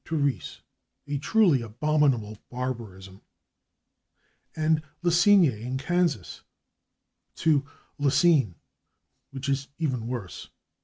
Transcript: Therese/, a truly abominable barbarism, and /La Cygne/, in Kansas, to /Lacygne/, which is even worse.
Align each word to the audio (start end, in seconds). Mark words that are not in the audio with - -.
Therese/, 0.03 0.61
a 1.05 1.19
truly 1.19 1.61
abominable 1.61 2.39
barbarism, 2.49 3.21
and 4.55 4.81
/La 5.03 5.11
Cygne/, 5.11 5.51
in 5.53 5.77
Kansas, 5.77 6.41
to 7.35 7.63
/Lacygne/, 7.99 8.55
which 9.29 9.47
is 9.47 9.67
even 9.77 10.07
worse. 10.07 10.49